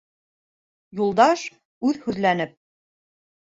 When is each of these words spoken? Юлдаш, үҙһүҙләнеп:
Юлдаш, 1.01 1.43
үҙһүҙләнеп: 1.91 2.57